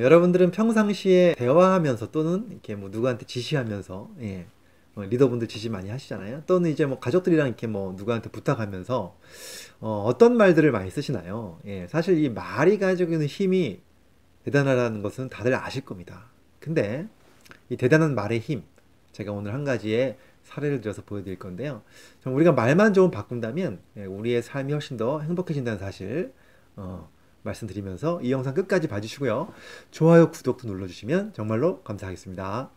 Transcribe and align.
여러분들은 0.00 0.50
평상시에 0.50 1.34
대화하면서 1.36 2.10
또는 2.10 2.46
이렇게 2.50 2.74
뭐 2.74 2.88
누구한테 2.90 3.26
지시하면서 3.26 4.10
예, 4.20 4.46
뭐 4.94 5.04
리더분들 5.04 5.48
지시 5.48 5.68
많이 5.68 5.90
하시잖아요. 5.90 6.42
또는 6.46 6.70
이제 6.70 6.86
뭐 6.86 6.98
가족들이랑 7.00 7.48
이렇게 7.48 7.66
뭐 7.66 7.92
누구한테 7.96 8.30
부탁하면서 8.30 9.16
어, 9.80 10.04
어떤 10.06 10.36
말들을 10.36 10.70
많이 10.72 10.90
쓰시나요? 10.90 11.58
예, 11.66 11.86
사실 11.88 12.22
이 12.22 12.28
말이 12.28 12.78
가지고 12.78 13.12
있는 13.12 13.26
힘이 13.26 13.80
대단하다는 14.44 15.02
것은 15.02 15.28
다들 15.28 15.54
아실 15.54 15.84
겁니다. 15.84 16.26
근데 16.60 17.06
이 17.68 17.76
대단한 17.76 18.14
말의 18.14 18.40
힘, 18.40 18.62
제가 19.12 19.32
오늘 19.32 19.52
한 19.52 19.64
가지의 19.64 20.16
사례를 20.44 20.80
들어서 20.80 21.02
보여드릴 21.02 21.38
건데요. 21.38 21.82
우리가 22.24 22.52
말만 22.52 22.94
좀 22.94 23.10
바꾼다면 23.10 23.80
예, 23.96 24.04
우리의 24.04 24.42
삶이 24.42 24.72
훨씬 24.72 24.96
더 24.96 25.20
행복해진다는 25.20 25.78
사실 25.78 26.32
어, 26.76 27.08
말씀드리면서 27.44 28.20
이 28.22 28.32
영상 28.32 28.54
끝까지 28.54 28.88
봐주시고요. 28.88 29.52
좋아요, 29.90 30.30
구독도 30.30 30.66
눌러주시면 30.66 31.32
정말로 31.34 31.82
감사하겠습니다. 31.82 32.70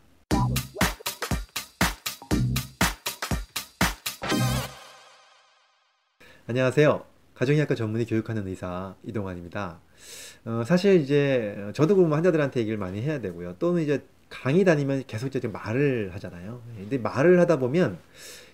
안녕하세요. 6.48 7.04
가정의학과 7.36 7.76
전문의 7.76 8.06
교육하는 8.06 8.48
의사 8.48 8.96
이동환입니다. 9.04 9.80
어, 10.46 10.64
사실 10.66 11.02
이제 11.02 11.56
저도 11.74 11.96
그러면 11.96 12.16
환자들한테 12.16 12.62
얘기를 12.62 12.78
많이 12.78 13.02
해야 13.02 13.20
되고요. 13.20 13.56
또는 13.60 13.84
이제 13.84 14.04
강의 14.30 14.64
다니면 14.64 15.04
계속 15.08 15.36
이제 15.36 15.48
말을 15.48 16.12
하잖아요. 16.14 16.62
근데 16.78 16.98
말을 16.98 17.40
하다 17.40 17.60
보면 17.60 18.00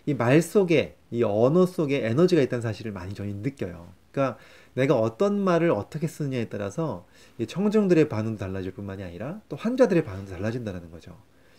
이 0.06 0.14
말 0.16 0.42
속에 0.42 0.98
이 1.12 1.24
언어 1.24 1.66
속에 1.66 2.06
에너지가 2.08 2.42
있다는 2.42 2.62
사실을 2.62 2.92
많이 2.92 3.14
저희 3.14 3.34
느껴요. 3.34 3.88
그러니까 4.14 4.38
내가 4.76 4.96
어떤 4.96 5.40
말을 5.40 5.72
어떻게 5.72 6.08
쓰느냐에 6.08 6.46
따라서 6.46 7.06
이 7.38 7.46
청중들의 7.46 8.08
반응도 8.08 8.38
달라질 8.38 8.72
뿐만이 8.72 9.04
아니라 9.04 9.42
또 9.50 9.58
환자들의 9.58 10.06
반응도 10.06 10.32
달라진다는 10.32 10.90
거죠. 10.92 11.18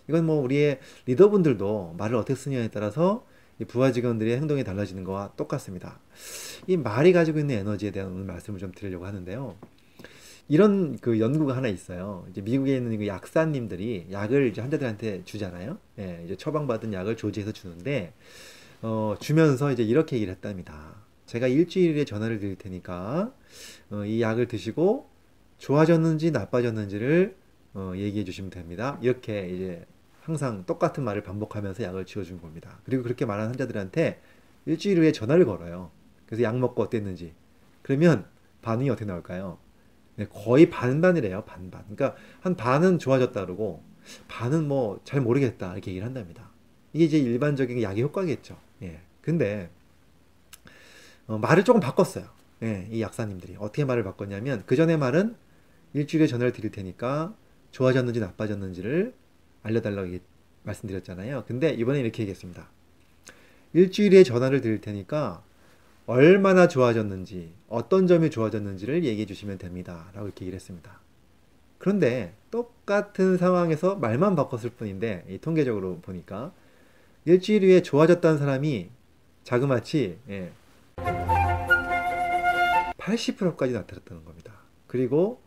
이건 0.08 0.24
뭐 0.24 0.40
우리의 0.40 0.78
리더분들도 1.06 1.96
말을 1.98 2.16
어떻게 2.16 2.34
쓰느냐에 2.34 2.68
따라서 2.68 3.26
이 3.58 3.64
부하 3.64 3.92
직원들의 3.92 4.36
행동이 4.36 4.64
달라지는 4.64 5.04
거와 5.04 5.32
똑같습니다. 5.36 6.00
이 6.66 6.76
말이 6.76 7.12
가지고 7.12 7.38
있는 7.40 7.56
에너지에 7.56 7.90
대한 7.90 8.10
오늘 8.10 8.24
말씀을 8.24 8.58
좀 8.58 8.72
드리려고 8.72 9.06
하는데요. 9.06 9.56
이런 10.48 10.98
그 10.98 11.20
연구가 11.20 11.56
하나 11.56 11.68
있어요. 11.68 12.26
이제 12.30 12.40
미국에 12.42 12.76
있는 12.76 12.98
그 12.98 13.06
약사님들이 13.06 14.08
약을 14.10 14.48
이제 14.48 14.60
환자들한테 14.60 15.22
주잖아요. 15.24 15.78
예, 15.98 16.22
이제 16.24 16.36
처방받은 16.36 16.92
약을 16.92 17.16
조지해서 17.16 17.52
주는데, 17.52 18.12
어, 18.82 19.14
주면서 19.20 19.72
이제 19.72 19.82
이렇게 19.82 20.16
얘기를 20.16 20.34
했답니다. 20.34 21.03
제가 21.34 21.48
일주일에 21.48 22.04
전화를 22.04 22.38
드릴 22.38 22.56
테니까, 22.56 23.34
어, 23.90 24.04
이 24.04 24.22
약을 24.22 24.46
드시고 24.46 25.10
좋아졌는지 25.58 26.30
나빠졌는지를 26.30 27.34
어, 27.74 27.92
얘기해 27.96 28.22
주시면 28.22 28.50
됩니다. 28.50 28.98
이렇게 29.02 29.48
이제 29.48 29.84
항상 30.20 30.64
똑같은 30.64 31.02
말을 31.02 31.24
반복하면서 31.24 31.82
약을 31.82 32.06
지어준 32.06 32.40
겁니다. 32.40 32.78
그리고 32.84 33.02
그렇게 33.02 33.26
말한 33.26 33.48
환자들한테 33.48 34.20
일주일 34.66 35.00
후에 35.00 35.10
전화를 35.10 35.44
걸어요. 35.44 35.90
그래서 36.26 36.44
약 36.44 36.56
먹고 36.56 36.82
어땠는지. 36.84 37.34
그러면 37.82 38.26
반응이 38.62 38.88
어떻게 38.90 39.04
나올까요? 39.04 39.58
네, 40.14 40.26
거의 40.30 40.70
반반이래요. 40.70 41.42
반반. 41.46 41.82
그러니까 41.82 42.14
한 42.42 42.54
반은 42.54 43.00
좋아졌다 43.00 43.44
그러고 43.44 43.82
반은 44.28 44.68
뭐 44.68 45.00
잘 45.02 45.20
모르겠다 45.20 45.72
이렇게 45.72 45.90
얘기를 45.90 46.06
한답니다. 46.06 46.52
이게 46.92 47.06
이제 47.06 47.18
일반적인 47.18 47.82
약의 47.82 48.04
효과겠죠. 48.04 48.56
예. 48.82 49.00
근데 49.20 49.68
어, 51.26 51.38
말을 51.38 51.64
조금 51.64 51.80
바꿨어요. 51.80 52.26
예, 52.62 52.88
이 52.90 53.02
약사님들이 53.02 53.56
어떻게 53.58 53.84
말을 53.84 54.04
바꿨냐면 54.04 54.62
그 54.66 54.76
전에 54.76 54.96
말은 54.96 55.36
일주일에 55.92 56.26
전화를 56.26 56.52
드릴 56.52 56.70
테니까 56.70 57.34
좋아졌는지 57.70 58.20
나빠졌는지를 58.20 59.14
알려달라고 59.62 60.18
말씀드렸잖아요. 60.62 61.44
근데 61.46 61.70
이번에 61.70 62.00
이렇게 62.00 62.22
얘기했습니다. 62.22 62.68
일주일에 63.72 64.22
전화를 64.22 64.60
드릴 64.60 64.80
테니까 64.80 65.42
얼마나 66.06 66.68
좋아졌는지, 66.68 67.52
어떤 67.68 68.06
점이 68.06 68.30
좋아졌는지를 68.30 69.04
얘기해 69.04 69.26
주시면 69.26 69.58
됩니다. 69.58 70.10
라고 70.12 70.26
이렇게 70.26 70.44
얘기를 70.44 70.56
했습니다. 70.56 71.00
그런데 71.78 72.34
똑같은 72.50 73.36
상황에서 73.38 73.96
말만 73.96 74.36
바꿨을 74.36 74.70
뿐인데, 74.76 75.38
통계적으로 75.40 76.00
보니까, 76.00 76.52
일주일 77.24 77.64
후에 77.64 77.82
좋아졌다는 77.82 78.38
사람이 78.38 78.90
자그마치, 79.44 80.18
예, 80.28 80.52
80%까지 83.04 83.72
나타났다는 83.72 84.24
겁니다. 84.24 84.54
그리고 84.86 85.42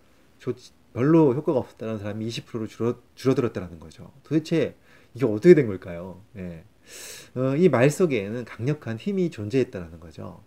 별로 0.93 1.33
효과가 1.33 1.59
없었다는 1.59 1.97
사람이 1.99 2.27
20%로 2.27 2.67
줄어, 2.67 2.95
줄어들었다는 3.15 3.79
거죠. 3.79 4.11
도대체 4.23 4.75
이게 5.13 5.25
어떻게 5.25 5.53
된 5.53 5.67
걸까요? 5.67 6.21
예. 6.37 6.63
어, 7.35 7.55
이말 7.55 7.89
속에는 7.89 8.45
강력한 8.45 8.97
힘이 8.97 9.29
존재했다는 9.29 9.99
거죠. 9.99 10.43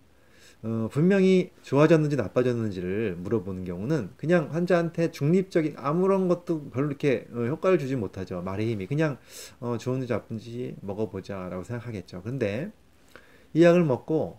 어, 0.62 0.88
분명히 0.92 1.50
좋아졌는지 1.62 2.16
나빠졌는지를 2.16 3.16
물어보는 3.16 3.64
경우는 3.64 4.10
그냥 4.16 4.52
환자한테 4.52 5.10
중립적인 5.10 5.74
아무런 5.78 6.28
것도 6.28 6.70
별로 6.70 6.88
이렇게 6.88 7.26
어, 7.32 7.44
효과를 7.46 7.78
주지 7.78 7.96
못하죠. 7.96 8.42
말의 8.42 8.70
힘이 8.70 8.86
그냥 8.86 9.18
어, 9.58 9.78
좋은지 9.78 10.06
나쁜지 10.06 10.76
먹어보자라고 10.80 11.64
생각하겠죠. 11.64 12.22
근데 12.22 12.70
이 13.54 13.62
약을 13.62 13.84
먹고 13.84 14.38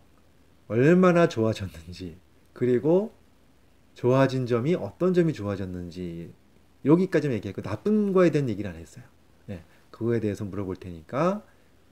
얼마나 0.68 1.28
좋아졌는지 1.28 2.18
그리고 2.62 3.12
좋아진 3.96 4.46
점이 4.46 4.76
어떤 4.76 5.16
점이 5.16 5.34
좋아졌는지 5.34 6.32
여기까지만 6.86 7.38
얘기했고 7.38 7.64
나쁜 7.64 8.14
거에 8.14 8.30
대한 8.30 8.50
얘기를 8.50 8.70
안 8.70 8.78
했어요. 8.78 9.04
네, 9.48 9.64
그거에 9.90 10.20
대해서 10.20 10.46
물어볼 10.46 10.76
테니까 10.76 11.44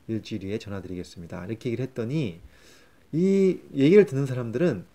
일주일 0.08 0.44
후에 0.44 0.60
전화드리겠습니다. 0.60 1.48
이렇게 1.48 1.70
얘기를 1.70 1.84
했더니 1.88 2.40
이 3.12 3.60
얘기를 3.74 4.06
듣는 4.06 4.28
사람들은 4.28 4.86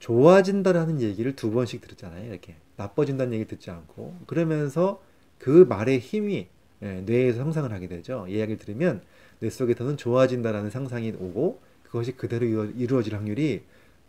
좋아진다라는 0.00 1.00
얘기를 1.00 1.36
두 1.36 1.52
번씩 1.52 1.80
들었잖아요. 1.80 2.28
이렇게 2.28 2.56
나빠진다는 2.74 3.34
얘기 3.34 3.44
듣지 3.44 3.70
않고 3.70 4.16
그러면서 4.26 5.00
그 5.38 5.64
말의 5.68 6.00
힘이 6.00 6.48
예, 6.82 7.02
뇌에서 7.02 7.38
상상을 7.38 7.70
하게 7.70 7.86
되죠. 7.86 8.26
이야기를 8.28 8.58
들으면 8.58 9.00
뇌 9.38 9.48
속에서는 9.48 9.96
좋아진다라는 9.96 10.70
상상이 10.70 11.12
오고 11.12 11.60
그것이 11.84 12.16
그대로 12.16 12.46
이루어질 12.46 13.14
확률이 13.14 13.62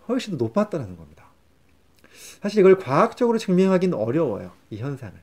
훨씬 0.07 0.37
더 0.37 0.45
높았다는 0.45 0.97
겁니다. 0.97 1.25
사실 2.41 2.59
이걸 2.59 2.77
과학적으로 2.77 3.37
증명하기는 3.37 3.97
어려워요. 3.97 4.51
이 4.69 4.77
현상을. 4.77 5.13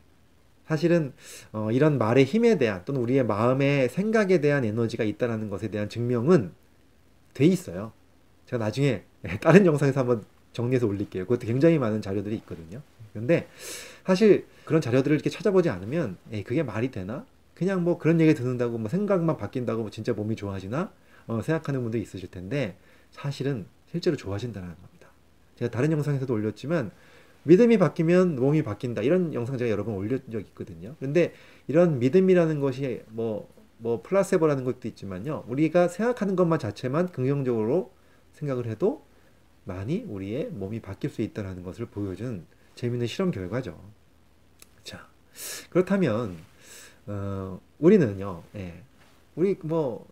사실은 0.66 1.12
어, 1.52 1.72
이런 1.72 1.98
말의 1.98 2.24
힘에 2.24 2.58
대한 2.58 2.84
또는 2.84 3.00
우리의 3.00 3.24
마음의 3.24 3.88
생각에 3.88 4.40
대한 4.40 4.64
에너지가 4.64 5.02
있다는 5.04 5.48
것에 5.48 5.68
대한 5.68 5.88
증명은 5.88 6.52
돼 7.34 7.46
있어요. 7.46 7.92
제가 8.46 8.64
나중에 8.64 9.04
다른 9.40 9.64
영상에서 9.66 10.00
한번 10.00 10.24
정리해서 10.52 10.86
올릴게요. 10.86 11.24
그것도 11.24 11.46
굉장히 11.46 11.78
많은 11.78 12.02
자료들이 12.02 12.34
있거든요. 12.36 12.82
근데 13.12 13.48
사실 14.04 14.46
그런 14.64 14.80
자료들을 14.80 15.14
이렇게 15.14 15.30
찾아보지 15.30 15.70
않으면 15.70 16.18
에이, 16.32 16.44
그게 16.44 16.62
말이 16.62 16.90
되나? 16.90 17.24
그냥 17.54 17.82
뭐 17.82 17.98
그런 17.98 18.20
얘기 18.20 18.34
듣는다고 18.34 18.78
뭐 18.78 18.88
생각만 18.88 19.36
바뀐다고 19.36 19.82
뭐 19.82 19.90
진짜 19.90 20.12
몸이 20.12 20.36
좋아지나? 20.36 20.92
어, 21.26 21.42
생각하는 21.42 21.82
분도 21.82 21.98
있으실 21.98 22.30
텐데 22.30 22.76
사실은 23.10 23.66
실제로 23.90 24.16
좋아진다는 24.16 24.68
겁니다. 24.68 25.08
제가 25.56 25.70
다른 25.70 25.90
영상에서도 25.92 26.32
올렸지만 26.32 26.90
믿음이 27.44 27.78
바뀌면 27.78 28.36
몸이 28.36 28.62
바뀐다. 28.62 29.02
이런 29.02 29.32
영상 29.34 29.56
제가 29.56 29.70
여러 29.70 29.84
번 29.84 29.94
올린 29.94 30.20
적 30.30 30.40
있거든요. 30.40 30.94
근데 31.00 31.32
이런 31.66 31.98
믿음이라는 31.98 32.60
것이 32.60 33.02
뭐, 33.08 33.48
뭐 33.78 34.02
플라세보라는 34.02 34.64
것도 34.64 34.88
있지만요. 34.88 35.44
우리가 35.48 35.88
생각하는 35.88 36.36
것만 36.36 36.58
자체만 36.58 37.08
긍정적으로 37.08 37.92
생각을 38.32 38.66
해도 38.66 39.04
많이 39.64 40.04
우리의 40.08 40.48
몸이 40.50 40.80
바뀔 40.80 41.10
수 41.10 41.22
있다는 41.22 41.62
것을 41.62 41.86
보여준 41.86 42.46
재미있는 42.74 43.06
실험 43.06 43.30
결과죠. 43.30 43.78
자, 44.84 45.08
그렇다면, 45.70 46.36
어, 47.06 47.60
우리는요, 47.78 48.42
예, 48.56 48.82
우리 49.34 49.56
뭐, 49.62 50.06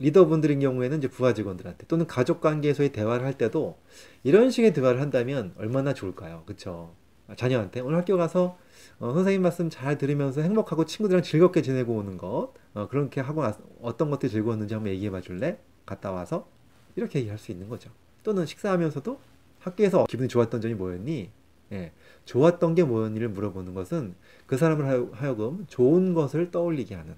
리더분들인 0.00 0.60
경우에는 0.60 0.98
이제 0.98 1.08
부하 1.08 1.32
직원들한테 1.34 1.86
또는 1.86 2.06
가족 2.06 2.40
관계에서의 2.40 2.90
대화를 2.90 3.24
할 3.24 3.34
때도 3.34 3.78
이런 4.24 4.50
식의 4.50 4.72
대화를 4.72 5.00
한다면 5.00 5.52
얼마나 5.58 5.94
좋을까요? 5.94 6.42
그쵸? 6.46 6.94
자녀한테 7.36 7.80
오늘 7.80 7.98
학교 7.98 8.16
가서 8.16 8.58
어, 8.98 9.12
선생님 9.12 9.42
말씀 9.42 9.70
잘 9.70 9.98
들으면서 9.98 10.40
행복하고 10.40 10.84
친구들이랑 10.84 11.22
즐겁게 11.22 11.62
지내고 11.62 11.94
오는 11.94 12.16
것 12.16 12.52
어, 12.74 12.88
그렇게 12.88 13.20
하고 13.20 13.42
나서 13.42 13.60
어떤 13.80 14.10
것들이 14.10 14.32
즐거웠는지 14.32 14.74
한번 14.74 14.92
얘기해 14.92 15.10
봐 15.10 15.20
줄래? 15.20 15.58
갔다 15.86 16.10
와서 16.10 16.48
이렇게 16.96 17.20
얘기할 17.20 17.38
수 17.38 17.52
있는 17.52 17.68
거죠. 17.68 17.90
또는 18.22 18.46
식사하면서도 18.46 19.20
학교에서 19.60 20.06
기분이 20.06 20.28
좋았던 20.28 20.60
점이 20.60 20.74
뭐였니? 20.74 21.30
예, 21.72 21.92
좋았던 22.24 22.74
게 22.74 22.82
뭐였니를 22.82 23.28
물어보는 23.28 23.74
것은 23.74 24.14
그 24.46 24.56
사람을 24.56 25.12
하여금 25.12 25.66
좋은 25.68 26.14
것을 26.14 26.50
떠올리게 26.50 26.94
하는 26.94 27.14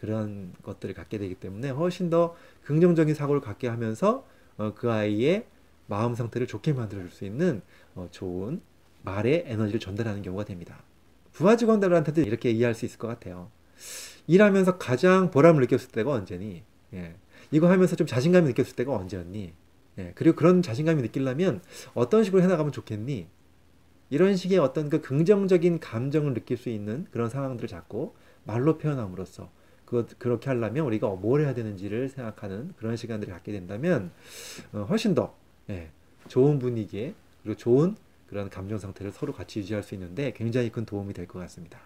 그런 0.00 0.52
것들을 0.62 0.94
갖게 0.94 1.18
되기 1.18 1.34
때문에 1.34 1.70
훨씬 1.70 2.10
더 2.10 2.36
긍정적인 2.64 3.14
사고를 3.14 3.40
갖게 3.40 3.68
하면서 3.68 4.24
어, 4.56 4.72
그 4.74 4.90
아이의 4.92 5.46
마음 5.86 6.14
상태를 6.14 6.46
좋게 6.46 6.72
만들어 6.72 7.00
줄 7.02 7.10
수 7.10 7.24
있는 7.24 7.62
어, 7.94 8.08
좋은 8.10 8.60
말의 9.02 9.44
에너지를 9.46 9.80
전달하는 9.80 10.22
경우가 10.22 10.44
됩니다. 10.44 10.82
부하 11.32 11.56
직원들한테도 11.56 12.20
이렇게 12.22 12.50
이해할 12.50 12.74
수 12.74 12.84
있을 12.84 12.98
것 12.98 13.08
같아요. 13.08 13.50
일하면서 14.26 14.78
가장 14.78 15.30
보람을 15.30 15.60
느꼈을 15.62 15.90
때가 15.90 16.10
언제니? 16.10 16.62
예. 16.94 17.14
이거 17.50 17.70
하면서 17.70 17.96
좀 17.96 18.06
자신감이 18.06 18.46
느꼈을 18.48 18.74
때가 18.76 18.94
언제였니? 18.94 19.52
예. 19.98 20.12
그리고 20.14 20.36
그런 20.36 20.62
자신감이 20.62 21.00
느끼려면 21.02 21.62
어떤 21.94 22.24
식으로 22.24 22.42
해나가면 22.42 22.72
좋겠니? 22.72 23.28
이런 24.10 24.36
식의 24.36 24.58
어떤 24.58 24.88
그 24.88 25.00
긍정적인 25.00 25.80
감정을 25.80 26.34
느낄 26.34 26.56
수 26.56 26.68
있는 26.68 27.06
그런 27.10 27.28
상황들을 27.30 27.68
잡고 27.68 28.16
말로 28.44 28.78
표현함으로써 28.78 29.50
그것 29.88 30.18
그렇게 30.18 30.50
하려면 30.50 30.84
우리가 30.84 31.08
뭘 31.08 31.40
해야 31.40 31.54
되는지를 31.54 32.10
생각하는 32.10 32.74
그런 32.76 32.94
시간들을 32.94 33.32
갖게 33.32 33.52
된다면 33.52 34.10
어, 34.74 34.86
훨씬 34.86 35.14
더 35.14 35.34
예, 35.70 35.88
좋은 36.28 36.58
분위기에 36.58 37.14
그리고 37.42 37.56
좋은 37.56 37.96
그런 38.28 38.50
감정 38.50 38.76
상태를 38.76 39.12
서로 39.12 39.32
같이 39.32 39.60
유지할 39.60 39.82
수 39.82 39.94
있는데 39.94 40.34
굉장히 40.34 40.70
큰 40.70 40.84
도움이 40.84 41.14
될 41.14 41.26
것 41.26 41.38
같습니다. 41.38 41.80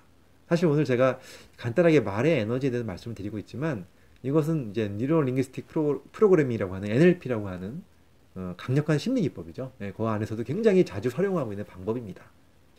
사실 0.48 0.66
오늘 0.66 0.84
제가 0.84 1.20
간단하게 1.56 2.00
말의 2.00 2.40
에너지에 2.40 2.70
대해서 2.70 2.84
말씀을 2.84 3.14
드리고 3.14 3.38
있지만 3.38 3.86
이것은 4.24 4.70
이제 4.70 4.88
뉴로 4.88 5.22
링기스틱 5.22 5.68
프로, 5.68 6.02
프로그래밍이라고 6.10 6.74
하는 6.74 6.90
NLP라고 6.90 7.48
하는 7.48 7.84
어, 8.34 8.54
강력한 8.56 8.98
심리 8.98 9.20
기법이죠. 9.22 9.70
네, 9.78 9.92
그 9.96 10.04
안에서도 10.04 10.42
굉장히 10.42 10.84
자주 10.84 11.08
활용하고 11.08 11.52
있는 11.52 11.64
방법입니다. 11.64 12.24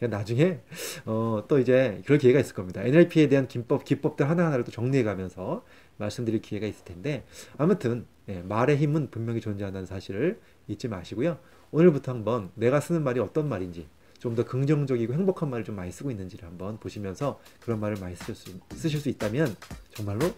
제가 0.03 0.07
나중에 0.07 0.59
어, 1.05 1.43
또 1.47 1.59
이제 1.59 2.01
그럴 2.05 2.17
기회가 2.17 2.39
있을 2.39 2.53
겁니다. 2.53 2.81
NLP에 2.83 3.29
대한 3.29 3.47
기법, 3.47 3.85
기법들 3.85 4.29
하나하나를 4.29 4.65
또 4.65 4.71
정리해가면서 4.71 5.63
말씀드릴 5.97 6.41
기회가 6.41 6.67
있을 6.67 6.83
텐데 6.83 7.23
아무튼 7.57 8.05
예, 8.27 8.41
말의 8.41 8.77
힘은 8.77 9.09
분명히 9.09 9.41
존재한다는 9.41 9.85
사실을 9.85 10.39
잊지 10.67 10.87
마시고요. 10.87 11.37
오늘부터 11.71 12.11
한번 12.11 12.51
내가 12.55 12.79
쓰는 12.79 13.03
말이 13.03 13.19
어떤 13.19 13.47
말인지 13.47 13.87
좀 14.19 14.35
더 14.35 14.45
긍정적이고 14.45 15.13
행복한 15.13 15.49
말을 15.49 15.65
좀 15.65 15.75
많이 15.75 15.91
쓰고 15.91 16.09
있는지를 16.09 16.47
한번 16.47 16.79
보시면서 16.79 17.41
그런 17.59 17.81
말을 17.81 17.97
많이 17.99 18.15
쓰실 18.15 18.35
수, 18.35 18.51
쓰실 18.73 19.01
수 19.01 19.09
있다면 19.09 19.53
정말로 19.93 20.31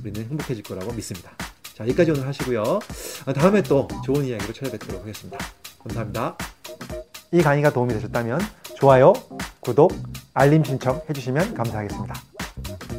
우리는 0.00 0.28
행복해질 0.28 0.62
거라고 0.62 0.92
믿습니다. 0.92 1.32
자, 1.74 1.82
여기까지 1.84 2.12
오늘 2.12 2.24
하시고요. 2.28 2.62
아, 3.26 3.32
다음에 3.32 3.60
또 3.64 3.88
좋은 4.04 4.24
이야기로 4.24 4.52
찾아뵙도록 4.52 5.02
하겠습니다. 5.02 5.38
감사합니다. 5.80 6.38
이 7.32 7.42
강의가 7.42 7.72
도움이 7.72 7.92
되셨다면 7.94 8.38
좋아요, 8.82 9.12
구독, 9.60 9.92
알림 10.34 10.64
신청 10.64 11.00
해주시면 11.08 11.54
감사하겠습니다. 11.54 12.31